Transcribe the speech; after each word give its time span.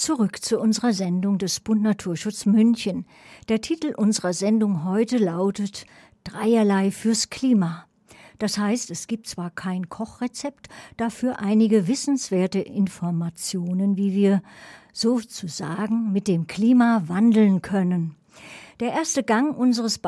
Zurück 0.00 0.42
zu 0.42 0.58
unserer 0.58 0.94
Sendung 0.94 1.36
des 1.36 1.60
Bund 1.60 1.82
Naturschutz 1.82 2.46
München. 2.46 3.04
Der 3.50 3.60
Titel 3.60 3.92
unserer 3.94 4.32
Sendung 4.32 4.84
heute 4.84 5.18
lautet 5.18 5.84
Dreierlei 6.24 6.90
fürs 6.90 7.28
Klima. 7.28 7.84
Das 8.38 8.56
heißt, 8.56 8.90
es 8.90 9.08
gibt 9.08 9.26
zwar 9.26 9.50
kein 9.50 9.90
Kochrezept, 9.90 10.70
dafür 10.96 11.40
einige 11.40 11.86
wissenswerte 11.86 12.60
Informationen, 12.60 13.98
wie 13.98 14.14
wir 14.14 14.40
sozusagen 14.94 16.12
mit 16.12 16.28
dem 16.28 16.46
Klima 16.46 17.02
wandeln 17.06 17.60
können. 17.60 18.16
Der 18.80 18.92
erste 18.92 19.22
Gang 19.22 19.54
unseres 19.54 19.98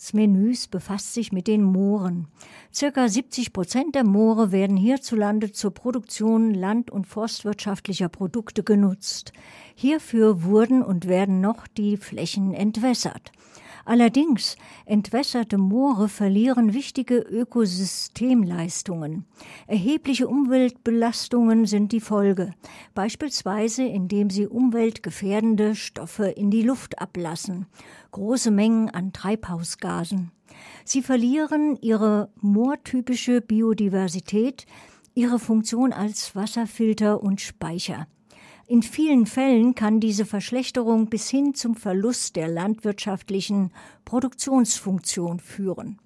Beitragsmenüs 0.00 0.66
befasst 0.68 1.12
sich 1.12 1.30
mit 1.30 1.46
den 1.46 1.62
Mooren. 1.62 2.26
Circa 2.72 3.06
70 3.06 3.52
Prozent 3.52 3.94
der 3.94 4.04
Moore 4.04 4.50
werden 4.50 4.78
hierzulande 4.78 5.52
zur 5.52 5.74
Produktion 5.74 6.54
land- 6.54 6.90
und 6.90 7.06
forstwirtschaftlicher 7.06 8.08
Produkte 8.08 8.62
genutzt. 8.62 9.34
Hierfür 9.74 10.42
wurden 10.42 10.82
und 10.82 11.06
werden 11.06 11.42
noch 11.42 11.66
die 11.66 11.98
Flächen 11.98 12.54
entwässert. 12.54 13.30
Allerdings 13.84 14.56
entwässerte 14.84 15.58
Moore 15.58 16.08
verlieren 16.08 16.74
wichtige 16.74 17.16
Ökosystemleistungen. 17.16 19.24
Erhebliche 19.66 20.28
Umweltbelastungen 20.28 21.66
sind 21.66 21.92
die 21.92 22.00
Folge, 22.00 22.52
beispielsweise 22.94 23.84
indem 23.84 24.30
sie 24.30 24.46
umweltgefährdende 24.46 25.74
Stoffe 25.74 26.26
in 26.26 26.50
die 26.50 26.62
Luft 26.62 27.00
ablassen, 27.00 27.66
große 28.10 28.50
Mengen 28.50 28.90
an 28.90 29.12
Treibhausgasen. 29.12 30.32
Sie 30.84 31.02
verlieren 31.02 31.78
ihre 31.80 32.30
moortypische 32.40 33.40
Biodiversität, 33.40 34.66
ihre 35.14 35.38
Funktion 35.38 35.92
als 35.92 36.36
Wasserfilter 36.36 37.22
und 37.22 37.40
Speicher. 37.40 38.06
In 38.70 38.84
vielen 38.84 39.26
Fällen 39.26 39.74
kann 39.74 39.98
diese 39.98 40.24
Verschlechterung 40.24 41.06
bis 41.06 41.28
hin 41.28 41.54
zum 41.54 41.74
Verlust 41.74 42.36
der 42.36 42.46
landwirtschaftlichen 42.46 43.72
Produktionsfunktion 44.04 45.40
führen. 45.40 45.98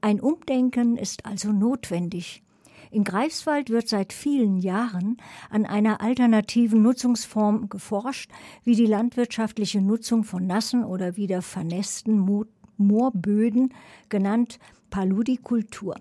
Ein 0.00 0.18
Umdenken 0.18 0.96
ist 0.96 1.26
also 1.26 1.52
notwendig. 1.52 2.42
In 2.90 3.04
Greifswald 3.04 3.68
wird 3.68 3.88
seit 3.88 4.14
vielen 4.14 4.56
Jahren 4.56 5.18
an 5.50 5.66
einer 5.66 6.00
alternativen 6.00 6.80
Nutzungsform 6.80 7.68
geforscht, 7.68 8.30
wie 8.64 8.74
die 8.74 8.86
landwirtschaftliche 8.86 9.82
Nutzung 9.82 10.24
von 10.24 10.46
nassen 10.46 10.84
oder 10.84 11.18
wieder 11.18 11.42
vernässten 11.42 12.46
Moorböden, 12.78 13.74
genannt 14.08 14.58
Paludikultur. 14.88 15.96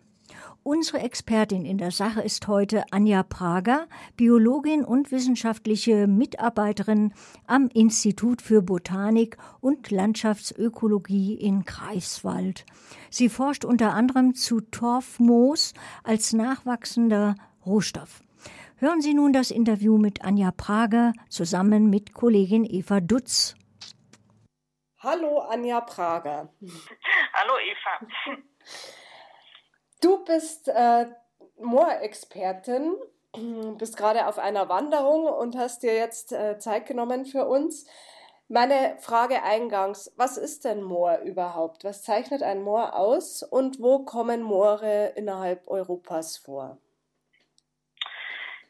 Unsere 0.63 0.99
Expertin 0.99 1.65
in 1.65 1.77
der 1.77 1.89
Sache 1.91 2.21
ist 2.21 2.47
heute 2.47 2.83
Anja 2.91 3.23
Prager, 3.23 3.87
Biologin 4.15 4.85
und 4.85 5.11
wissenschaftliche 5.11 6.05
Mitarbeiterin 6.05 7.13
am 7.47 7.67
Institut 7.73 8.41
für 8.43 8.61
Botanik 8.61 9.37
und 9.59 9.89
Landschaftsökologie 9.89 11.33
in 11.33 11.63
Greifswald. 11.63 12.65
Sie 13.09 13.29
forscht 13.29 13.65
unter 13.65 13.93
anderem 13.93 14.35
zu 14.35 14.61
Torfmoos 14.61 15.73
als 16.03 16.33
nachwachsender 16.33 17.35
Rohstoff. 17.65 18.21
Hören 18.77 19.01
Sie 19.01 19.13
nun 19.13 19.33
das 19.33 19.51
Interview 19.51 19.97
mit 19.97 20.23
Anja 20.23 20.51
Prager 20.51 21.13
zusammen 21.29 21.89
mit 21.89 22.13
Kollegin 22.13 22.65
Eva 22.65 22.99
Dutz. 22.99 23.55
Hallo 24.99 25.39
Anja 25.39 25.81
Prager. 25.81 26.53
Hallo 27.33 27.53
Eva. 27.59 28.37
Du 30.01 30.25
bist 30.25 30.67
äh, 30.67 31.05
Moorexpertin, 31.57 32.97
bist 33.77 33.97
gerade 33.97 34.27
auf 34.27 34.39
einer 34.39 34.67
Wanderung 34.67 35.27
und 35.27 35.55
hast 35.55 35.83
dir 35.83 35.93
jetzt 35.93 36.31
äh, 36.31 36.57
Zeit 36.57 36.87
genommen 36.87 37.25
für 37.25 37.45
uns. 37.45 37.87
Meine 38.47 38.97
Frage 38.99 39.43
eingangs, 39.43 40.11
was 40.17 40.37
ist 40.37 40.65
denn 40.65 40.81
Moor 40.81 41.19
überhaupt? 41.19 41.85
Was 41.85 42.03
zeichnet 42.03 42.43
ein 42.43 42.61
Moor 42.61 42.95
aus 42.95 43.43
und 43.43 43.79
wo 43.79 44.03
kommen 44.03 44.41
Moore 44.41 45.13
innerhalb 45.15 45.67
Europas 45.67 46.37
vor? 46.37 46.77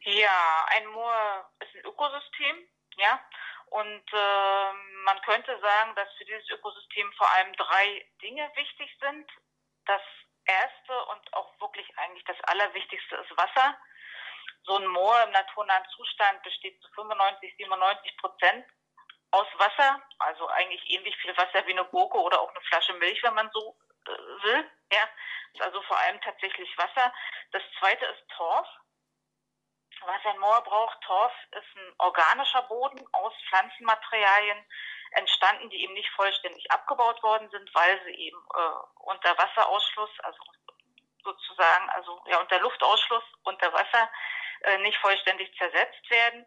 Ja, 0.04 0.66
ein 0.76 0.86
Moor 0.88 1.50
ist 1.60 1.74
ein 1.74 1.90
Ökosystem, 1.90 2.68
ja, 2.98 3.18
und 3.70 4.04
äh, 4.12 4.72
man 5.04 5.20
könnte 5.22 5.58
sagen, 5.60 5.94
dass 5.96 6.08
für 6.18 6.24
dieses 6.26 6.48
Ökosystem 6.50 7.10
vor 7.16 7.28
allem 7.32 7.52
drei 7.54 8.04
Dinge 8.20 8.48
wichtig 8.54 8.90
sind. 9.00 9.26
Das 9.86 10.02
erste 10.44 11.04
und 11.06 11.34
auch 11.34 11.60
wirklich 11.60 11.86
eigentlich 11.98 12.24
das 12.24 12.40
Allerwichtigste 12.44 13.16
ist 13.16 13.36
Wasser. 13.36 13.76
So 14.64 14.76
ein 14.76 14.86
Moor 14.86 15.22
im 15.24 15.30
naturnahen 15.30 15.84
Zustand 15.96 16.42
besteht 16.42 16.80
zu 16.82 16.88
95, 16.94 17.54
97 17.56 18.16
Prozent 18.18 18.66
aus 19.32 19.46
Wasser, 19.56 20.00
also 20.18 20.46
eigentlich 20.48 20.88
ähnlich 20.90 21.16
viel 21.16 21.36
Wasser 21.36 21.66
wie 21.66 21.72
eine 21.72 21.84
Gurke 21.86 22.18
oder 22.18 22.40
auch 22.40 22.50
eine 22.50 22.60
Flasche 22.62 22.92
Milch, 22.94 23.22
wenn 23.22 23.34
man 23.34 23.50
so 23.52 23.76
äh, 24.06 24.10
will. 24.10 24.70
Ja, 24.92 25.08
ist 25.54 25.62
also 25.62 25.82
vor 25.82 25.98
allem 25.98 26.20
tatsächlich 26.20 26.76
Wasser. 26.76 27.12
Das 27.50 27.62
zweite 27.78 28.04
ist 28.06 28.28
Torf. 28.36 28.68
Was 30.04 30.24
ein 30.26 30.38
Moor 30.38 30.60
braucht, 30.62 31.00
Torf 31.02 31.32
ist 31.52 31.76
ein 31.76 31.94
organischer 31.98 32.62
Boden 32.62 33.00
aus 33.12 33.32
Pflanzenmaterialien, 33.48 34.66
entstanden, 35.12 35.70
die 35.70 35.82
eben 35.82 35.94
nicht 35.94 36.10
vollständig 36.10 36.70
abgebaut 36.70 37.22
worden 37.22 37.48
sind, 37.50 37.74
weil 37.74 38.00
sie 38.04 38.14
eben 38.14 38.38
äh, 38.54 39.00
unter 39.00 39.36
Wasserausschluss, 39.36 40.10
also 40.22 40.38
sozusagen, 41.22 41.90
also 41.90 42.22
ja 42.26 42.38
unter 42.40 42.58
Luftausschluss 42.60 43.24
unter 43.44 43.72
Wasser 43.72 44.10
äh, 44.62 44.78
nicht 44.78 44.98
vollständig 44.98 45.56
zersetzt 45.56 46.10
werden. 46.10 46.46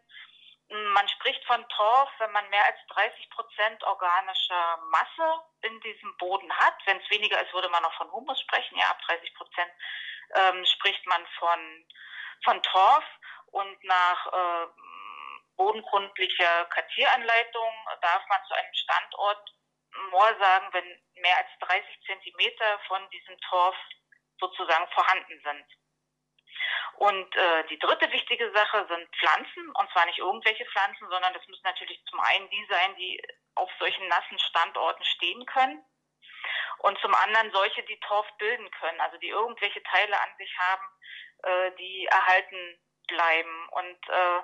Man 0.68 1.08
spricht 1.08 1.44
von 1.44 1.66
Torf, 1.68 2.10
wenn 2.18 2.32
man 2.32 2.48
mehr 2.50 2.64
als 2.64 2.78
30 2.88 3.30
Prozent 3.30 3.84
organischer 3.84 4.78
Masse 4.90 5.40
in 5.62 5.80
diesem 5.80 6.16
Boden 6.16 6.52
hat. 6.58 6.74
Wenn 6.86 6.98
es 7.00 7.08
weniger 7.10 7.40
ist, 7.40 7.54
würde 7.54 7.68
man 7.68 7.84
noch 7.84 7.94
von 7.94 8.10
Humus 8.10 8.40
sprechen. 8.40 8.76
Ja, 8.76 8.86
ab 8.86 9.00
30 9.02 9.32
Prozent 9.34 9.70
ähm, 10.34 10.64
spricht 10.64 11.06
man 11.06 11.24
von, 11.38 11.86
von 12.42 12.62
Torf. 12.64 13.04
Und 13.52 13.84
nach 13.84 14.26
äh, 14.26 14.66
bodengrundlicher 15.56 16.64
Kartieranleitung 16.66 17.72
darf 18.00 18.22
man 18.28 18.40
zu 18.48 18.54
einem 18.54 18.74
Standort 18.74 19.52
Moor 20.10 20.36
sagen, 20.38 20.68
wenn 20.72 21.02
mehr 21.22 21.36
als 21.38 21.48
30 21.60 21.82
Zentimeter 22.06 22.78
von 22.86 23.08
diesem 23.10 23.38
Torf 23.48 23.76
sozusagen 24.38 24.86
vorhanden 24.92 25.40
sind. 25.42 25.66
Und 26.96 27.36
äh, 27.36 27.64
die 27.68 27.78
dritte 27.78 28.10
wichtige 28.10 28.50
Sache 28.52 28.86
sind 28.88 29.08
Pflanzen, 29.16 29.70
und 29.74 29.90
zwar 29.92 30.06
nicht 30.06 30.18
irgendwelche 30.18 30.64
Pflanzen, 30.66 31.08
sondern 31.10 31.34
das 31.34 31.46
müssen 31.46 31.64
natürlich 31.64 32.02
zum 32.06 32.20
einen 32.20 32.48
die 32.48 32.66
sein, 32.70 32.96
die 32.96 33.22
auf 33.54 33.70
solchen 33.78 34.06
nassen 34.08 34.38
Standorten 34.38 35.04
stehen 35.04 35.44
können. 35.46 35.84
Und 36.78 36.98
zum 37.00 37.14
anderen 37.14 37.50
solche, 37.52 37.82
die 37.84 38.00
Torf 38.00 38.26
bilden 38.38 38.70
können, 38.70 39.00
also 39.00 39.16
die 39.18 39.28
irgendwelche 39.28 39.82
Teile 39.82 40.20
an 40.20 40.28
sich 40.38 40.58
haben, 40.58 40.86
äh, 41.42 41.70
die 41.78 42.06
erhalten 42.06 42.78
bleiben. 43.08 43.68
Und 43.70 44.08
äh, 44.08 44.40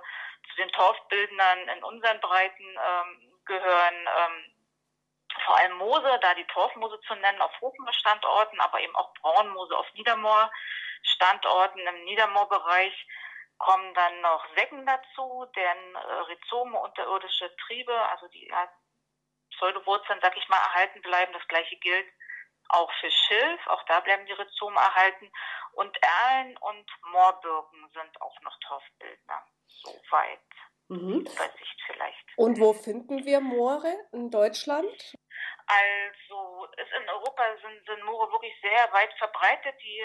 zu 0.50 0.56
den 0.56 0.70
Torfbildnern 0.70 1.69
in 1.69 1.84
unseren 1.84 2.20
Breiten 2.20 2.64
ähm, 2.64 3.41
gehören 3.44 4.08
ähm, 4.19 4.53
vor 5.44 5.56
allem 5.56 5.76
Moose, 5.78 6.19
da 6.20 6.34
die 6.34 6.47
Torfmoose 6.47 7.00
zu 7.06 7.14
nennen, 7.14 7.41
auf 7.41 7.53
Hochmoor-Standorten, 7.60 8.60
aber 8.60 8.80
eben 8.80 8.94
auch 8.97 9.12
Braunmoose 9.14 9.76
auf 9.76 9.86
Niedermoor-Standorten. 9.94 11.80
Im 11.80 12.04
Niedermoorbereich 12.04 13.06
kommen 13.58 13.94
dann 13.94 14.20
noch 14.20 14.44
Säcken 14.56 14.84
dazu, 14.86 15.47
deren 15.56 15.94
äh, 15.94 15.98
Rhizome 15.98 16.78
unterirdische 16.78 17.54
Triebe, 17.56 17.94
also 18.10 18.28
die 18.28 18.48
ja, 18.48 18.69
Pseudowurzeln, 19.50 20.20
sag 20.20 20.36
ich 20.36 20.48
mal, 20.48 20.59
erhalten 20.59 21.00
bleiben. 21.03 21.32
Das 21.32 21.47
gleiche 21.48 21.76
gilt 21.76 22.09
auch 22.69 22.91
für 23.00 23.10
Schilf, 23.10 23.66
auch 23.69 23.82
da 23.84 24.00
bleiben 24.00 24.26
die 24.26 24.32
Rhizome 24.32 24.78
erhalten. 24.80 25.30
Und 25.72 25.97
Erlen 26.03 26.56
und 26.59 26.91
Moorbirken 27.12 27.88
sind 27.94 28.20
auch 28.20 28.41
noch 28.42 28.59
Torfbildner. 28.60 28.91
Soweit. 30.12 30.38
Mhm. 30.88 31.20
Übersicht 31.20 31.82
vielleicht. 31.86 32.26
Und 32.36 32.60
wo 32.60 32.72
finden 32.74 33.24
wir 33.24 33.41
Moore 33.41 33.94
in 34.12 34.30
Deutschland? 34.30 35.16
Also 35.66 36.66
in 36.76 37.09
Europa 37.09 37.44
sind, 37.62 37.86
sind 37.86 38.04
Moore 38.04 38.30
wirklich 38.30 38.53
sehr 38.60 38.92
weit 38.92 39.12
verbreitet. 39.16 39.74
Die, 39.80 40.04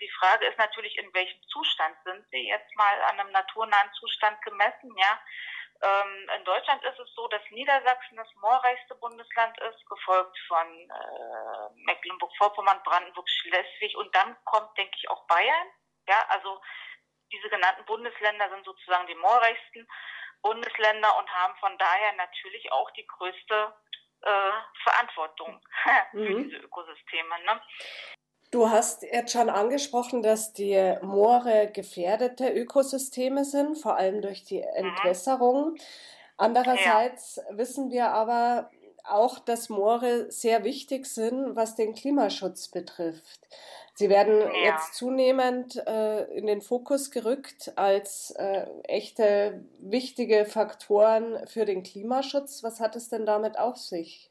die 0.00 0.10
Frage 0.18 0.46
ist 0.46 0.58
natürlich, 0.58 0.98
in 0.98 1.12
welchem 1.14 1.40
Zustand 1.48 1.96
sind 2.04 2.26
sie 2.30 2.48
jetzt 2.48 2.74
mal 2.74 3.02
an 3.02 3.20
einem 3.20 3.30
naturnahen 3.30 3.92
Zustand 4.00 4.40
gemessen, 4.42 4.92
ja. 4.96 5.20
Ähm, 5.82 6.30
in 6.38 6.44
Deutschland 6.44 6.82
ist 6.84 6.98
es 6.98 7.14
so, 7.14 7.28
dass 7.28 7.42
Niedersachsen 7.50 8.16
das 8.16 8.28
moorreichste 8.40 8.94
Bundesland 8.94 9.60
ist, 9.60 9.86
gefolgt 9.86 10.36
von 10.48 10.66
äh, 10.66 11.84
Mecklenburg-Vorpommern, 11.84 12.82
Brandenburg, 12.82 13.28
Schleswig 13.28 13.94
und 13.96 14.12
dann 14.16 14.36
kommt, 14.44 14.76
denke 14.78 14.96
ich, 14.96 15.08
auch 15.10 15.26
Bayern. 15.26 15.68
Ja, 16.08 16.24
also 16.30 16.60
diese 17.32 17.48
genannten 17.48 17.84
Bundesländer 17.86 18.48
sind 18.50 18.64
sozusagen 18.64 19.06
die 19.06 19.14
moorreichsten 19.14 19.86
Bundesländer 20.42 21.18
und 21.18 21.28
haben 21.28 21.54
von 21.58 21.76
daher 21.78 22.12
natürlich 22.16 22.70
auch 22.72 22.90
die 22.92 23.06
größte 23.06 23.72
äh, 24.22 24.52
Verantwortung 24.82 25.60
für 26.12 26.18
mhm. 26.18 26.44
diese 26.44 26.56
Ökosysteme. 26.56 27.34
Ne? 27.44 27.60
Du 28.52 28.70
hast 28.70 29.02
jetzt 29.02 29.32
schon 29.32 29.50
angesprochen, 29.50 30.22
dass 30.22 30.52
die 30.52 30.96
Moore 31.02 31.70
gefährdete 31.72 32.48
Ökosysteme 32.52 33.44
sind, 33.44 33.76
vor 33.76 33.96
allem 33.96 34.22
durch 34.22 34.44
die 34.44 34.60
mhm. 34.60 34.86
Entwässerung. 34.86 35.76
Andererseits 36.36 37.36
ja. 37.36 37.56
wissen 37.56 37.90
wir 37.90 38.08
aber 38.10 38.70
auch, 39.08 39.38
dass 39.38 39.68
Moore 39.68 40.30
sehr 40.30 40.64
wichtig 40.64 41.06
sind, 41.06 41.56
was 41.56 41.76
den 41.76 41.94
Klimaschutz 41.94 42.68
betrifft. 42.68 43.40
Sie 43.94 44.10
werden 44.10 44.40
ja. 44.40 44.72
jetzt 44.72 44.94
zunehmend 44.94 45.76
äh, 45.86 46.24
in 46.36 46.46
den 46.46 46.60
Fokus 46.60 47.10
gerückt 47.10 47.72
als 47.76 48.30
äh, 48.32 48.66
echte 48.84 49.64
wichtige 49.78 50.44
Faktoren 50.44 51.46
für 51.46 51.64
den 51.64 51.82
Klimaschutz. 51.82 52.62
Was 52.62 52.78
hat 52.78 52.94
es 52.94 53.08
denn 53.08 53.24
damit 53.24 53.58
auf 53.58 53.76
sich? 53.76 54.30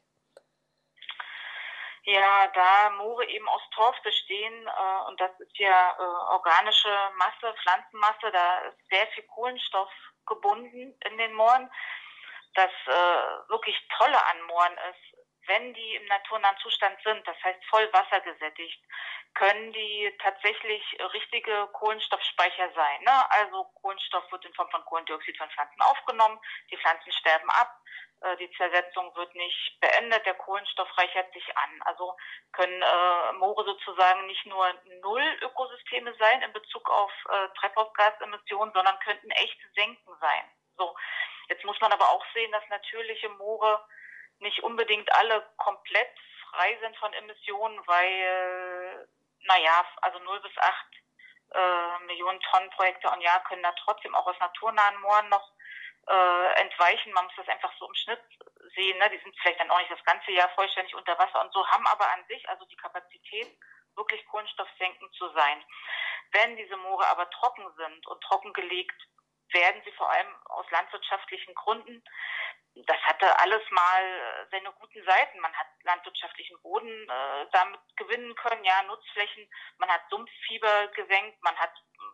Ja, 2.04 2.46
da 2.54 2.90
Moore 2.90 3.28
eben 3.28 3.48
aus 3.48 3.62
Torf 3.74 3.96
bestehen 4.04 4.68
äh, 4.68 5.08
und 5.08 5.20
das 5.20 5.32
ist 5.40 5.58
ja 5.58 5.96
äh, 5.98 6.32
organische 6.32 6.88
Masse, 7.16 7.52
Pflanzenmasse, 7.60 8.30
da 8.32 8.58
ist 8.68 8.88
sehr 8.88 9.08
viel 9.08 9.24
Kohlenstoff 9.24 9.90
gebunden 10.24 10.96
in 11.10 11.18
den 11.18 11.34
Mooren. 11.34 11.68
Das 12.56 12.70
äh, 12.86 13.48
wirklich 13.50 13.76
Tolle 13.98 14.16
an 14.26 14.42
Mooren 14.42 14.72
ist, 14.90 15.16
wenn 15.46 15.74
die 15.74 15.94
im 15.94 16.06
naturnahen 16.06 16.56
Zustand 16.58 16.96
sind, 17.04 17.26
das 17.26 17.36
heißt 17.44 17.64
voll 17.66 17.88
wassergesättigt, 17.92 18.82
können 19.34 19.72
die 19.72 20.12
tatsächlich 20.22 20.82
richtige 21.12 21.68
Kohlenstoffspeicher 21.74 22.72
sein. 22.74 23.02
Ne? 23.02 23.30
Also 23.30 23.64
Kohlenstoff 23.82 24.30
wird 24.32 24.44
in 24.44 24.54
Form 24.54 24.70
von 24.70 24.84
Kohlendioxid 24.86 25.36
von 25.36 25.50
Pflanzen 25.50 25.80
aufgenommen, 25.82 26.40
die 26.70 26.78
Pflanzen 26.78 27.12
sterben 27.12 27.50
ab, 27.50 27.78
äh, 28.22 28.36
die 28.38 28.50
Zersetzung 28.52 29.14
wird 29.14 29.34
nicht 29.34 29.78
beendet, 29.80 30.24
der 30.24 30.34
Kohlenstoff 30.34 30.88
reichert 30.96 31.32
sich 31.32 31.56
an. 31.56 31.82
Also 31.84 32.16
können 32.52 32.82
äh, 32.82 33.32
Moore 33.34 33.64
sozusagen 33.64 34.26
nicht 34.26 34.46
nur 34.46 34.66
Null-Ökosysteme 35.02 36.14
sein 36.18 36.42
in 36.42 36.52
Bezug 36.52 36.88
auf 36.88 37.12
äh, 37.28 37.48
Treibhausgasemissionen, 37.60 38.72
sondern 38.72 38.98
könnten 39.00 39.30
echte 39.30 39.68
Senken 39.74 40.16
sein. 40.20 40.50
So. 40.78 40.96
Jetzt 41.48 41.64
muss 41.64 41.80
man 41.80 41.92
aber 41.92 42.08
auch 42.10 42.24
sehen, 42.34 42.50
dass 42.52 42.68
natürliche 42.68 43.28
Moore 43.30 43.84
nicht 44.38 44.62
unbedingt 44.62 45.10
alle 45.14 45.46
komplett 45.56 46.10
frei 46.50 46.78
sind 46.80 46.96
von 46.98 47.12
Emissionen, 47.12 47.80
weil, 47.86 49.08
naja, 49.40 49.86
also 50.02 50.18
0 50.18 50.40
bis 50.40 50.56
8 50.58 50.74
äh, 51.54 51.98
Millionen 52.06 52.40
Tonnen 52.40 52.70
pro 52.70 52.84
Hektar 52.84 53.12
und 53.14 53.20
Jahr 53.20 53.42
können 53.44 53.62
da 53.62 53.72
trotzdem 53.84 54.14
auch 54.14 54.26
aus 54.26 54.38
naturnahen 54.40 55.00
Mooren 55.00 55.28
noch 55.28 55.52
äh, 56.08 56.60
entweichen. 56.60 57.12
Man 57.12 57.24
muss 57.24 57.36
das 57.36 57.48
einfach 57.48 57.72
so 57.78 57.86
im 57.86 57.94
Schnitt 57.94 58.22
sehen. 58.74 58.98
Ne? 58.98 59.10
Die 59.10 59.18
sind 59.18 59.36
vielleicht 59.40 59.60
dann 59.60 59.70
auch 59.70 59.78
nicht 59.78 59.90
das 59.90 60.04
ganze 60.04 60.32
Jahr 60.32 60.48
vollständig 60.50 60.94
unter 60.94 61.18
Wasser 61.18 61.40
und 61.40 61.52
so, 61.52 61.66
haben 61.68 61.86
aber 61.86 62.10
an 62.12 62.24
sich 62.28 62.48
also 62.48 62.64
die 62.66 62.76
Kapazität, 62.76 63.56
wirklich 63.96 64.24
kohlenstoffsenkend 64.26 65.12
zu 65.14 65.28
sein. 65.32 65.64
Wenn 66.32 66.56
diese 66.56 66.76
Moore 66.76 67.06
aber 67.08 67.30
trocken 67.30 67.66
sind 67.76 68.06
und 68.06 68.20
trockengelegt 68.22 69.08
werden 69.52 69.82
sie 69.84 69.92
vor 69.92 70.10
allem 70.10 70.34
aus 70.46 70.70
landwirtschaftlichen 70.70 71.54
Gründen. 71.54 72.02
Das 72.74 72.98
hatte 73.04 73.38
alles 73.40 73.62
mal 73.70 74.46
seine 74.50 74.70
guten 74.72 75.02
Seiten. 75.04 75.40
Man 75.40 75.54
hat 75.54 75.66
landwirtschaftlichen 75.84 76.60
Boden 76.60 77.08
äh, 77.08 77.46
damit 77.52 77.80
gewinnen 77.96 78.34
können, 78.34 78.62
ja, 78.64 78.82
Nutzflächen. 78.82 79.48
Man 79.78 79.88
hat 79.88 80.02
Sumpffieber 80.10 80.88
gesenkt, 80.88 81.42
man 81.42 81.56
hat 81.56 81.72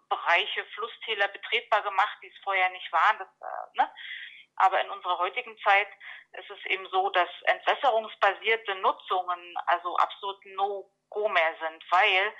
Bereiche, 0.09 0.65
Flusstäler 0.75 1.29
betretbar 1.29 1.83
gemacht, 1.83 2.17
die 2.23 2.29
es 2.29 2.39
vorher 2.45 2.69
nicht 2.71 2.93
waren. 2.93 3.19
Das, 3.19 3.29
äh, 3.29 3.79
ne? 3.79 3.93
Aber 4.57 4.81
in 4.81 4.91
unserer 4.91 5.19
heutigen 5.19 5.59
Zeit 5.59 5.89
ist 6.33 6.51
es 6.51 6.65
eben 6.67 6.87
so, 6.91 7.11
dass 7.11 7.29
entwässerungsbasierte 7.45 8.75
Nutzungen 8.77 9.55
also 9.67 9.97
absolut 9.97 10.45
No-Go 10.47 11.29
mehr 11.29 11.57
sind, 11.61 11.85
weil 11.91 12.35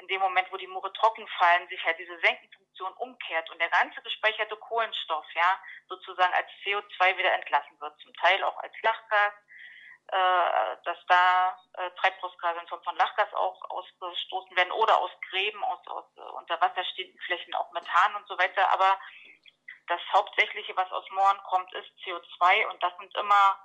in 0.00 0.08
dem 0.08 0.20
Moment, 0.20 0.50
wo 0.50 0.56
die 0.56 0.66
Moore 0.66 0.92
trocken 0.92 1.26
fallen, 1.38 1.68
sich 1.68 1.84
halt 1.84 1.98
diese 1.98 2.18
Senkenfunktion 2.20 2.92
umkehrt 2.94 3.50
und 3.50 3.58
der 3.60 3.70
ganze 3.70 4.00
gespeicherte 4.02 4.56
Kohlenstoff, 4.56 5.26
ja, 5.34 5.58
sozusagen 5.88 6.32
als 6.34 6.48
CO2 6.64 7.16
wieder 7.16 7.32
entlassen 7.34 7.80
wird, 7.80 7.98
zum 8.00 8.12
Teil 8.14 8.42
auch 8.44 8.56
als 8.58 8.72
Lachgas, 8.82 9.32
äh, 10.08 10.76
dass 10.84 10.98
da 11.06 11.58
äh, 11.74 11.90
Treibhausgase 12.00 12.60
in 12.60 12.68
Form 12.68 12.82
von 12.82 12.96
Lachgas 12.96 13.32
auch 13.34 13.60
ausgestoßen 13.70 14.56
werden 14.56 14.72
oder 14.72 14.96
aus 14.98 15.10
Gräben, 15.28 15.62
aus, 15.64 15.86
aus 15.88 16.04
äh, 16.16 16.20
unter 16.20 16.60
Wasser 16.60 16.84
stehenden 16.84 17.20
Flächen 17.20 17.54
auch 17.54 17.70
Methan 17.72 18.16
und 18.16 18.26
so 18.26 18.38
weiter. 18.38 18.72
Aber 18.72 18.98
das 19.86 20.00
Hauptsächliche, 20.12 20.76
was 20.76 20.90
aus 20.92 21.04
Mooren 21.10 21.38
kommt, 21.44 21.72
ist 21.74 21.90
CO2 22.04 22.70
und 22.70 22.82
das 22.82 22.92
sind 22.98 23.14
immer 23.16 23.58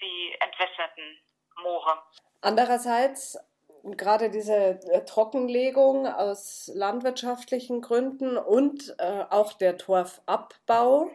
die 0.00 0.36
entwässerten 0.40 1.22
Moore. 1.56 2.02
Andererseits 2.40 3.38
gerade 3.84 4.30
diese 4.30 4.54
äh, 4.54 5.04
Trockenlegung 5.04 6.06
aus 6.06 6.70
landwirtschaftlichen 6.74 7.80
Gründen 7.80 8.36
und 8.36 8.94
äh, 8.98 9.24
auch 9.30 9.52
der 9.52 9.78
Torfabbau, 9.78 11.10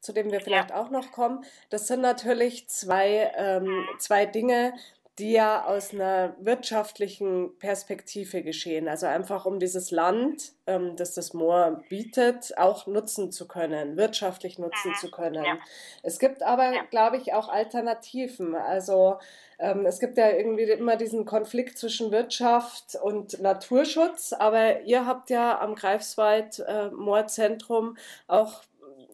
zu 0.00 0.12
dem 0.12 0.32
wir 0.32 0.40
vielleicht 0.40 0.70
ja. 0.70 0.80
auch 0.80 0.90
noch 0.90 1.12
kommen, 1.12 1.44
das 1.70 1.86
sind 1.86 2.00
natürlich 2.00 2.68
zwei, 2.68 3.32
ähm, 3.36 3.86
zwei 3.98 4.26
Dinge, 4.26 4.74
die 5.18 5.32
ja 5.32 5.66
aus 5.66 5.92
einer 5.92 6.34
wirtschaftlichen 6.40 7.58
Perspektive 7.58 8.42
geschehen. 8.42 8.88
Also 8.88 9.06
einfach 9.06 9.44
um 9.44 9.58
dieses 9.58 9.90
Land, 9.90 10.52
ähm, 10.66 10.96
das 10.96 11.12
das 11.12 11.34
Moor 11.34 11.82
bietet, 11.90 12.56
auch 12.56 12.86
nutzen 12.86 13.30
zu 13.30 13.46
können, 13.46 13.98
wirtschaftlich 13.98 14.58
nutzen 14.58 14.92
mhm. 14.92 14.94
zu 14.94 15.10
können. 15.10 15.44
Ja. 15.44 15.58
Es 16.02 16.18
gibt 16.18 16.42
aber, 16.42 16.72
ja. 16.72 16.82
glaube 16.90 17.18
ich, 17.18 17.34
auch 17.34 17.50
Alternativen. 17.50 18.54
Also 18.54 19.18
ähm, 19.58 19.84
es 19.84 20.00
gibt 20.00 20.16
ja 20.16 20.30
irgendwie 20.30 20.62
immer 20.62 20.96
diesen 20.96 21.26
Konflikt 21.26 21.76
zwischen 21.76 22.10
Wirtschaft 22.10 22.96
und 23.02 23.38
Naturschutz, 23.40 24.32
aber 24.32 24.80
ihr 24.80 25.04
habt 25.04 25.28
ja 25.28 25.60
am 25.60 25.74
Greifswald 25.74 26.60
äh, 26.60 26.88
Moorzentrum 26.90 27.98
auch 28.28 28.62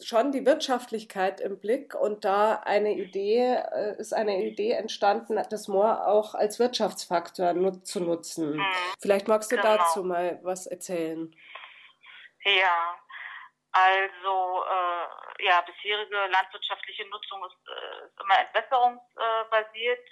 schon 0.05 0.33
die 0.33 0.45
Wirtschaftlichkeit 0.45 1.41
im 1.41 1.61
Blick 1.61 1.95
und 1.95 2.25
da 2.25 2.63
eine 2.65 2.93
Idee 2.93 3.63
äh, 3.73 3.97
ist 3.99 4.13
eine 4.13 4.43
Idee 4.45 4.73
entstanden, 4.73 5.41
das 5.51 5.69
Moor 5.69 6.07
auch 6.07 6.35
als 6.35 6.59
Wirtschaftsfaktor 6.59 7.53
nut 7.53 7.87
zu 7.87 8.01
nutzen. 8.01 8.57
Mhm. 8.57 8.67
Vielleicht 9.01 9.29
magst 9.29 9.53
du 9.53 9.57
genau. 9.57 9.77
dazu 9.77 10.05
mal 10.05 10.39
was 10.43 10.67
erzählen. 10.67 11.35
Ja, 12.45 12.99
also 13.73 14.65
äh, 14.65 15.45
ja, 15.45 15.61
bisherige 15.61 16.27
landwirtschaftliche 16.27 17.09
Nutzung 17.09 17.45
ist, 17.45 17.69
äh, 17.69 18.07
ist 18.07 18.21
immer 18.21 18.39
entwässerungsbasiert 18.39 20.09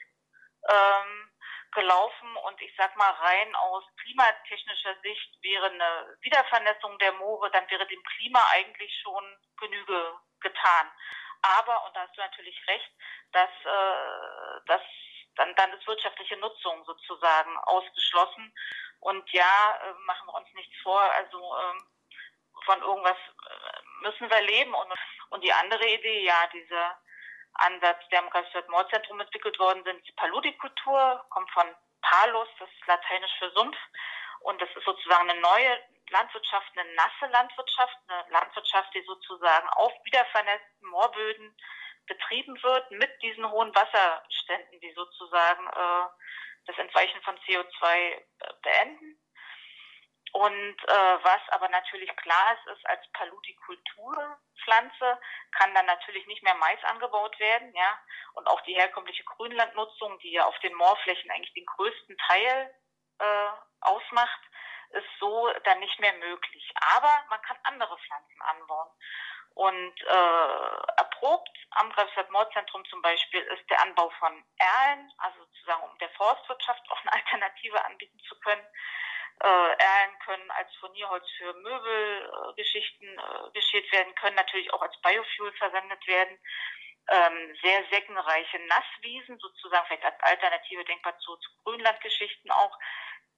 ähm, 0.68 1.30
gelaufen 1.76 2.36
und 2.36 2.60
ich 2.62 2.74
sag 2.76 2.96
mal 2.96 3.10
rein 3.10 3.54
aus 3.54 3.84
klimatechnischer 4.02 4.96
Sicht 5.02 5.30
wäre 5.42 5.66
eine 5.66 6.16
Wiedervernässung 6.22 6.98
der 6.98 7.12
Moore, 7.12 7.50
dann 7.50 7.70
wäre 7.70 7.86
dem 7.86 8.02
Klima 8.02 8.42
eigentlich 8.52 8.92
schon 9.02 9.24
Genüge 9.60 10.18
getan. 10.40 10.90
Aber, 11.42 11.86
und 11.86 11.94
da 11.94 12.00
hast 12.00 12.16
du 12.16 12.20
natürlich 12.22 12.58
recht, 12.66 12.90
dass, 13.32 13.50
äh, 13.64 14.60
dass 14.66 14.80
dann, 15.36 15.54
dann 15.56 15.72
ist 15.74 15.86
wirtschaftliche 15.86 16.38
Nutzung 16.38 16.82
sozusagen 16.86 17.56
ausgeschlossen. 17.58 18.54
Und 19.00 19.30
ja, 19.32 19.78
äh, 19.82 19.92
machen 20.06 20.26
wir 20.28 20.34
uns 20.34 20.48
nichts 20.54 20.74
vor, 20.82 21.00
also 21.00 21.38
äh, 21.38 22.64
von 22.64 22.80
irgendwas 22.80 23.18
äh, 23.18 23.82
müssen 24.00 24.30
wir 24.30 24.40
leben. 24.40 24.74
Und, 24.74 24.92
und 25.30 25.44
die 25.44 25.52
andere 25.52 25.86
Idee, 25.86 26.24
ja, 26.24 26.48
diese 26.54 26.96
Ansatz, 27.58 28.08
der 28.10 28.22
Greifswald 28.22 28.68
Mordzentrum 28.68 29.20
entwickelt 29.20 29.58
worden 29.58 29.82
sind, 29.84 30.06
die 30.06 30.12
Paludikultur, 30.12 31.24
kommt 31.30 31.50
von 31.50 31.66
Palus, 32.02 32.48
das 32.58 32.68
ist 32.68 32.86
lateinisch 32.86 33.32
für 33.38 33.50
Sumpf. 33.50 33.76
Und 34.40 34.60
das 34.60 34.68
ist 34.76 34.84
sozusagen 34.84 35.28
eine 35.28 35.40
neue 35.40 35.78
Landwirtschaft, 36.10 36.70
eine 36.76 36.94
nasse 36.94 37.26
Landwirtschaft, 37.32 37.96
eine 38.08 38.30
Landwirtschaft, 38.30 38.94
die 38.94 39.02
sozusagen 39.02 39.68
auf 39.70 39.92
wiedervernässten 40.04 40.88
Moorböden 40.88 41.56
betrieben 42.06 42.62
wird 42.62 42.90
mit 42.92 43.10
diesen 43.22 43.50
hohen 43.50 43.74
Wasserständen, 43.74 44.80
die 44.80 44.92
sozusagen 44.92 45.66
äh, 45.66 46.08
das 46.66 46.78
Entweichen 46.78 47.20
von 47.22 47.36
CO2 47.38 47.84
äh, 47.84 48.22
beenden. 48.62 49.18
Und 50.36 50.76
äh, 50.84 51.18
was 51.22 51.40
aber 51.48 51.68
natürlich 51.70 52.14
klar 52.14 52.52
ist, 52.52 52.66
ist, 52.76 52.86
als 52.90 53.00
Paludikulturpflanze 53.12 55.18
kann 55.52 55.74
dann 55.74 55.86
natürlich 55.86 56.26
nicht 56.26 56.42
mehr 56.42 56.54
Mais 56.56 56.84
angebaut 56.84 57.40
werden, 57.40 57.74
ja. 57.74 57.98
Und 58.34 58.46
auch 58.46 58.60
die 58.62 58.74
herkömmliche 58.74 59.24
Grünlandnutzung, 59.24 60.18
die 60.18 60.32
ja 60.32 60.44
auf 60.44 60.58
den 60.58 60.74
Moorflächen 60.74 61.30
eigentlich 61.30 61.54
den 61.54 61.64
größten 61.64 62.18
Teil 62.18 62.74
äh, 63.18 63.48
ausmacht, 63.80 64.40
ist 64.90 65.08
so 65.18 65.50
dann 65.64 65.80
nicht 65.80 65.98
mehr 66.00 66.12
möglich. 66.12 66.70
Aber 66.94 67.24
man 67.30 67.40
kann 67.40 67.56
andere 67.62 67.96
Pflanzen 67.96 68.42
anbauen. 68.42 68.90
Und 69.54 70.02
äh, 70.02 70.76
erprobt 70.98 71.56
am 71.70 71.90
Greifswald 71.92 72.28
Mordzentrum 72.28 72.84
zum 72.90 73.00
Beispiel 73.00 73.40
ist 73.40 73.70
der 73.70 73.80
Anbau 73.80 74.10
von 74.18 74.44
Erlen, 74.58 75.10
also 75.16 75.46
sozusagen 75.46 75.82
um 75.84 75.96
der 75.96 76.10
Forstwirtschaft 76.10 76.82
auch 76.90 77.00
eine 77.00 77.14
Alternative 77.14 77.82
anbieten 77.86 78.18
zu 78.28 78.38
können 78.40 78.66
äh, 79.40 79.46
Erlen 79.46 80.18
können 80.24 80.50
als 80.50 80.74
Furnierholz 80.76 81.24
für 81.36 81.52
Möbelgeschichten 81.54 83.18
äh, 83.18 83.50
geschält 83.52 83.90
werden, 83.92 84.14
können 84.14 84.36
natürlich 84.36 84.72
auch 84.72 84.82
als 84.82 84.98
Biofuel 85.02 85.52
verwendet 85.52 86.06
werden. 86.06 86.38
Ähm, 87.08 87.56
sehr 87.62 87.84
seckenreiche 87.90 88.58
Nasswiesen, 88.66 89.38
sozusagen 89.38 89.86
vielleicht 89.86 90.04
als 90.04 90.20
Alternative 90.20 90.84
denkbar 90.84 91.16
zu, 91.18 91.36
zu 91.36 91.50
Grünlandgeschichten 91.64 92.50
auch. 92.50 92.76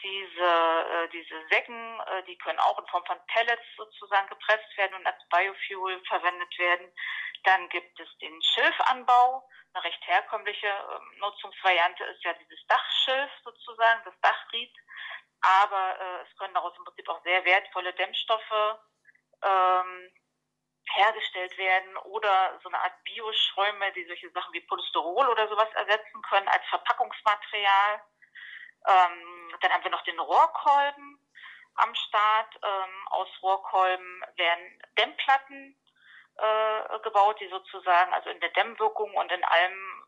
Diese, 0.02 0.40
äh, 0.40 1.08
diese 1.08 1.48
Säcken, 1.48 2.00
äh, 2.00 2.22
die 2.22 2.38
können 2.38 2.60
auch 2.60 2.78
in 2.78 2.86
Form 2.86 3.04
von 3.04 3.18
Pellets 3.26 3.66
sozusagen 3.76 4.28
gepresst 4.28 4.76
werden 4.76 4.94
und 4.94 5.06
als 5.06 5.28
Biofuel 5.28 6.00
verwendet 6.06 6.58
werden. 6.58 6.92
Dann 7.42 7.68
gibt 7.68 7.98
es 7.98 8.08
den 8.18 8.40
Schilfanbau. 8.40 9.48
Eine 9.74 9.84
recht 9.84 10.06
herkömmliche 10.06 10.68
äh, 10.68 11.18
Nutzungsvariante 11.18 12.04
ist 12.04 12.22
ja 12.22 12.32
dieses 12.34 12.64
Dachschilf 12.68 13.30
sozusagen, 13.42 14.02
das 14.04 14.14
Dachried. 14.20 14.72
Aber 15.40 16.00
äh, 16.00 16.22
es 16.22 16.36
können 16.36 16.54
daraus 16.54 16.76
im 16.76 16.84
Prinzip 16.84 17.08
auch 17.08 17.22
sehr 17.22 17.44
wertvolle 17.44 17.92
Dämmstoffe 17.94 18.78
ähm, 19.42 20.10
hergestellt 20.94 21.56
werden 21.58 21.96
oder 21.98 22.58
so 22.62 22.68
eine 22.68 22.80
Art 22.80 23.04
Bioschäume, 23.04 23.92
die 23.92 24.06
solche 24.06 24.30
Sachen 24.30 24.52
wie 24.52 24.60
Polysterol 24.60 25.28
oder 25.28 25.48
sowas 25.48 25.68
ersetzen 25.74 26.22
können 26.22 26.48
als 26.48 26.64
Verpackungsmaterial. 26.70 28.02
Ähm, 28.86 29.56
dann 29.60 29.72
haben 29.72 29.84
wir 29.84 29.90
noch 29.90 30.04
den 30.04 30.18
Rohrkolben 30.18 31.20
am 31.74 31.94
Start. 31.94 32.58
Ähm, 32.62 33.08
aus 33.10 33.28
Rohrkolben 33.42 34.24
werden 34.36 34.82
Dämmplatten 34.96 35.78
äh, 36.36 36.98
gebaut, 37.00 37.40
die 37.40 37.48
sozusagen 37.48 38.12
also 38.12 38.30
in 38.30 38.40
der 38.40 38.50
Dämmwirkung 38.50 39.12
und 39.14 39.32
in 39.32 39.44
allem, 39.44 40.07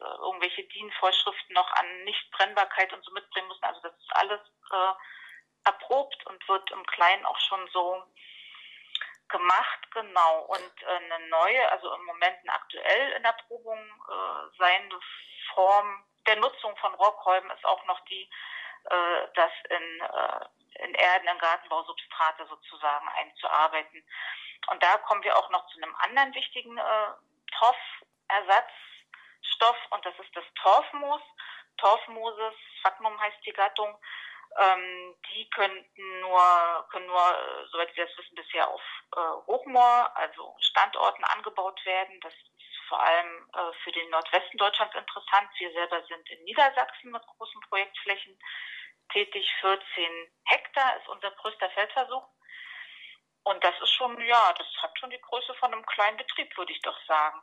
irgendwelche 0.00 0.64
DIN-Vorschriften 0.64 1.52
noch 1.52 1.70
an 1.72 2.04
Nichtbrennbarkeit 2.04 2.92
und 2.92 3.04
so 3.04 3.12
mitbringen 3.12 3.48
müssen. 3.48 3.64
Also 3.64 3.80
das 3.82 3.94
ist 3.94 4.16
alles 4.16 4.40
äh, 4.72 4.92
erprobt 5.64 6.26
und 6.26 6.48
wird 6.48 6.70
im 6.70 6.84
Kleinen 6.86 7.26
auch 7.26 7.38
schon 7.40 7.68
so 7.72 8.02
gemacht, 9.28 9.90
genau. 9.92 10.42
Und 10.42 10.82
äh, 10.82 10.86
eine 10.86 11.28
neue, 11.28 11.72
also 11.72 11.92
im 11.94 12.04
Moment 12.04 12.38
aktuell 12.48 13.12
in 13.12 13.24
Erprobung 13.24 13.78
äh, 13.78 14.58
seiende 14.58 14.98
Form 15.54 16.04
der 16.26 16.36
Nutzung 16.36 16.76
von 16.76 16.94
Rohrkolben 16.94 17.50
ist 17.50 17.64
auch 17.64 17.84
noch 17.86 18.00
die, 18.06 18.28
äh, 18.84 19.28
das 19.34 19.50
in, 19.70 20.00
äh, 20.00 20.84
in 20.84 20.94
Erden, 20.94 21.28
in 21.28 21.38
Gartenbausubstrate 21.38 22.46
sozusagen 22.46 23.08
einzuarbeiten. 23.08 24.04
Und 24.68 24.82
da 24.82 24.98
kommen 24.98 25.22
wir 25.22 25.36
auch 25.36 25.50
noch 25.50 25.66
zu 25.68 25.76
einem 25.78 25.94
anderen 25.96 26.34
wichtigen 26.34 26.76
äh, 26.76 27.08
Torfersatzstoff 29.58 29.76
und 29.90 30.04
das 30.04 30.14
ist 30.18 30.34
das 30.34 30.44
Torfmoos. 30.62 31.22
Torfmooses, 31.78 32.54
Phagnum 32.82 33.20
heißt 33.20 33.44
die 33.44 33.52
Gattung, 33.52 33.98
ähm, 34.58 35.14
die 35.30 35.48
könnten 35.50 36.20
nur, 36.20 36.40
können 36.90 37.06
nur, 37.06 37.66
soweit 37.70 37.94
wir 37.94 38.06
das 38.06 38.16
wissen, 38.16 38.34
bisher 38.34 38.68
auf 38.68 38.80
äh, 39.14 39.46
Hochmoor, 39.46 40.10
also 40.16 40.56
Standorten 40.60 41.24
angebaut 41.24 41.78
werden. 41.84 42.18
Das 42.20 42.32
ist 42.32 42.88
vor 42.88 43.00
allem 43.00 43.50
äh, 43.52 43.72
für 43.84 43.92
den 43.92 44.08
Nordwesten 44.10 44.56
Deutschlands 44.58 44.94
interessant. 44.94 45.50
Wir 45.58 45.70
selber 45.72 46.02
sind 46.06 46.28
in 46.30 46.44
Niedersachsen 46.44 47.10
mit 47.10 47.22
großen 47.26 47.60
Projektflächen 47.68 48.38
tätig. 49.12 49.46
14 49.60 49.82
Hektar 50.44 50.96
ist 50.96 51.08
unser 51.08 51.30
größter 51.32 51.68
Feldversuch. 51.70 52.26
Und 53.46 53.62
das 53.62 53.74
ist 53.80 53.90
schon, 53.90 54.20
ja, 54.26 54.52
das 54.58 54.66
hat 54.82 54.90
schon 54.98 55.08
die 55.10 55.20
Größe 55.20 55.54
von 55.60 55.72
einem 55.72 55.86
kleinen 55.86 56.16
Betrieb, 56.16 56.56
würde 56.58 56.72
ich 56.72 56.82
doch 56.82 56.98
sagen. 57.06 57.40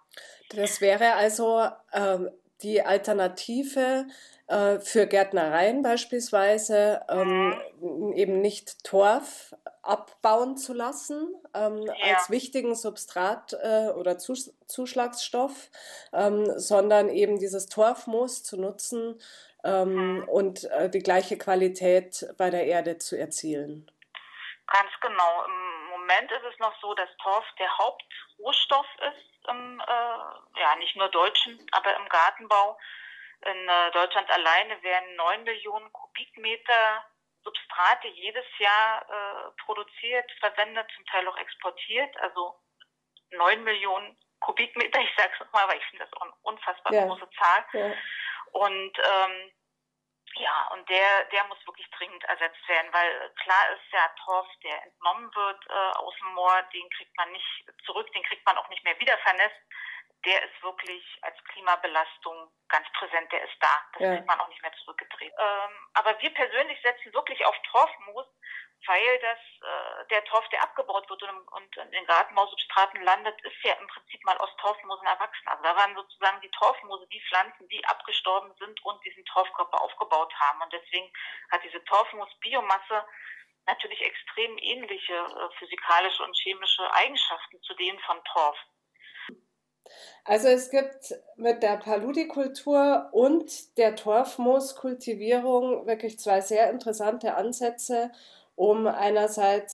Das 0.49 0.81
wäre 0.81 1.13
also 1.13 1.65
ähm, 1.93 2.29
die 2.61 2.81
Alternative 2.81 4.07
äh, 4.47 4.79
für 4.79 5.07
Gärtnereien 5.07 5.81
beispielsweise, 5.81 7.05
ähm, 7.07 7.57
mhm. 7.79 8.13
eben 8.13 8.41
nicht 8.41 8.83
Torf 8.83 9.55
abbauen 9.81 10.57
zu 10.57 10.73
lassen 10.73 11.33
ähm, 11.53 11.83
ja. 11.83 12.15
als 12.15 12.29
wichtigen 12.29 12.75
Substrat 12.75 13.53
äh, 13.53 13.87
oder 13.95 14.17
Zus 14.17 14.53
Zuschlagsstoff, 14.65 15.69
ähm, 16.11 16.59
sondern 16.59 17.07
eben 17.07 17.39
dieses 17.39 17.67
Torfmoos 17.67 18.43
zu 18.43 18.59
nutzen 18.59 19.21
ähm, 19.63 20.17
mhm. 20.17 20.23
und 20.27 20.65
äh, 20.65 20.89
die 20.89 20.99
gleiche 20.99 21.37
Qualität 21.37 22.27
bei 22.37 22.49
der 22.49 22.65
Erde 22.65 22.97
zu 22.97 23.17
erzielen. 23.17 23.89
Ganz 24.67 24.89
genau. 25.01 25.45
Im 25.45 25.72
Moment 26.13 26.31
ist 26.31 26.53
es 26.53 26.59
noch 26.59 26.79
so, 26.79 26.93
dass 26.93 27.09
Torf 27.17 27.45
der 27.57 27.77
Hauptrohstoff 27.77 28.85
ist, 28.99 29.49
im, 29.49 29.79
äh, 29.79 30.59
ja 30.59 30.75
nicht 30.77 30.95
nur 30.95 31.09
deutschen, 31.09 31.65
aber 31.71 31.95
im 31.95 32.07
Gartenbau. 32.07 32.77
In 33.45 33.67
äh, 33.67 33.91
Deutschland 33.91 34.29
alleine 34.29 34.81
werden 34.83 35.15
neun 35.15 35.43
Millionen 35.43 35.91
Kubikmeter 35.91 37.05
Substrate 37.43 38.07
jedes 38.09 38.45
Jahr 38.57 39.01
äh, 39.01 39.63
produziert, 39.63 40.31
verwendet, 40.39 40.87
zum 40.95 41.05
Teil 41.07 41.27
auch 41.27 41.37
exportiert. 41.37 42.15
Also 42.21 42.55
neun 43.31 43.63
Millionen 43.63 44.17
Kubikmeter, 44.39 44.99
ich 45.01 45.15
sage 45.17 45.31
es 45.33 45.39
nochmal, 45.39 45.67
weil 45.67 45.79
ich 45.79 45.85
finde 45.85 46.05
das 46.05 46.13
auch 46.13 46.21
eine 46.21 46.33
unfassbar 46.43 46.93
ja. 46.93 47.05
große 47.05 47.29
Zahl. 47.31 47.65
Ja. 47.73 47.93
Und 48.51 48.97
ähm, 48.99 49.51
ja, 50.35 50.67
und 50.73 50.87
der, 50.89 51.25
der 51.25 51.43
muss 51.45 51.65
wirklich 51.65 51.89
dringend 51.91 52.23
ersetzt 52.25 52.67
werden, 52.67 52.91
weil 52.91 53.29
klar 53.43 53.71
ist 53.73 53.91
ja 53.91 54.07
Torf, 54.23 54.47
der 54.63 54.83
entnommen 54.83 55.33
wird 55.35 55.65
äh, 55.69 55.97
aus 55.97 56.13
dem 56.19 56.33
Moor, 56.33 56.63
den 56.73 56.89
kriegt 56.91 57.15
man 57.17 57.31
nicht 57.31 57.65
zurück, 57.85 58.11
den 58.13 58.23
kriegt 58.23 58.45
man 58.45 58.57
auch 58.57 58.69
nicht 58.69 58.83
mehr 58.83 58.99
wieder 58.99 59.17
vernässt. 59.19 59.61
Der 60.25 60.41
ist 60.43 60.63
wirklich 60.63 61.03
als 61.21 61.35
Klimabelastung 61.51 62.49
ganz 62.69 62.87
präsent, 62.93 63.31
der 63.31 63.43
ist 63.43 63.57
da. 63.59 63.73
Das 63.93 64.01
ja. 64.01 64.15
kriegt 64.15 64.27
man 64.27 64.39
auch 64.39 64.47
nicht 64.47 64.61
mehr 64.61 64.71
zurückgedreht. 64.83 65.33
Ähm, 65.37 65.87
aber 65.95 66.19
wir 66.21 66.33
persönlich 66.33 66.81
setzen 66.81 67.13
wirklich 67.13 67.45
auf 67.45 67.55
Torfmoos, 67.69 68.27
weil 68.87 69.19
das 69.19 69.39
äh, 69.61 70.07
der 70.09 70.23
Torf, 70.25 70.47
der 70.49 70.63
abgebaut 70.63 71.09
wird 71.09 71.23
und, 71.23 71.47
und 71.47 71.77
in 71.77 71.91
den 71.91 72.05
Gartenbausubstraten 72.05 73.01
landet, 73.03 73.39
ist 73.43 73.63
ja 73.63 73.73
im 73.73 73.87
Prinzip 73.87 74.23
mal 74.23 74.37
aus 74.37 74.49
Torfmoosen 74.57 75.07
erwachsen. 75.07 75.47
Also 75.47 75.63
da 75.63 75.75
waren 75.75 75.95
sozusagen 75.95 76.41
die 76.41 76.51
Torfmoose 76.51 77.07
die 77.07 77.23
Pflanzen, 77.29 77.67
die 77.69 77.83
abgestorben 77.85 78.53
sind 78.59 78.83
und 78.85 79.03
diesen 79.05 79.25
Torfkörper 79.25 79.81
aufgebaut 79.81 80.33
haben. 80.39 80.61
Und 80.61 80.73
deswegen 80.73 81.11
hat 81.51 81.63
diese 81.63 81.83
Torfmoos-Biomasse 81.85 83.05
natürlich 83.65 84.01
extrem 84.01 84.57
ähnliche 84.57 85.13
äh, 85.13 85.57
physikalische 85.57 86.23
und 86.23 86.35
chemische 86.37 86.93
Eigenschaften 86.93 87.61
zu 87.61 87.73
denen 87.75 87.99
von 87.99 88.23
Torf. 88.25 88.57
Also 90.23 90.47
es 90.47 90.69
gibt 90.69 91.13
mit 91.35 91.61
der 91.61 91.77
Paludikultur 91.77 93.09
und 93.11 93.77
der 93.77 93.95
Torfmooskultivierung 93.95 95.85
wirklich 95.85 96.19
zwei 96.19 96.41
sehr 96.41 96.69
interessante 96.69 97.35
Ansätze 97.35 98.11
um 98.55 98.87
einerseits 98.87 99.73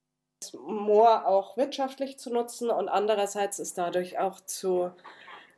Moor 0.54 1.28
auch 1.28 1.58
wirtschaftlich 1.58 2.18
zu 2.18 2.32
nutzen 2.32 2.70
und 2.70 2.88
andererseits 2.88 3.60
es 3.60 3.74
dadurch 3.74 4.20
auch 4.20 4.40
zu, 4.42 4.96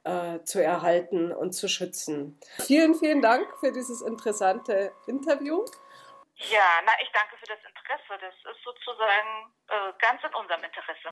äh, 0.04 0.40
zu 0.44 0.64
erhalten 0.64 1.32
und 1.32 1.54
zu 1.54 1.68
schützen. 1.68 2.40
Vielen, 2.66 2.96
vielen 2.96 3.22
Dank 3.22 3.48
für 3.60 3.72
dieses 3.72 4.02
interessante 4.02 4.92
Interview. 5.06 5.64
Ja, 6.50 6.82
na, 6.86 6.92
ich 7.02 7.12
danke 7.12 7.38
für 7.38 7.46
das 7.46 7.60
Interesse. 7.60 8.18
Das 8.20 8.56
ist 8.56 8.64
sozusagen 8.64 9.54
äh, 9.68 9.94
ganz 10.00 10.24
in 10.24 10.34
unserem 10.34 10.64
Interesse. 10.64 11.10